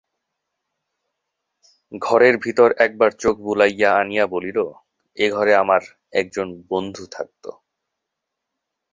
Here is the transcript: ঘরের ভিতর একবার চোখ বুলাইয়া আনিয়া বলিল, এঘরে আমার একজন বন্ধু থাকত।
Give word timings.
ঘরের 2.01 2.35
ভিতর 2.37 2.69
একবার 2.77 3.11
চোখ 3.19 3.35
বুলাইয়া 3.39 3.89
আনিয়া 3.95 4.25
বলিল, 4.27 4.57
এঘরে 5.17 5.53
আমার 5.55 5.81
একজন 6.13 6.47
বন্ধু 6.69 7.03
থাকত। 7.11 7.45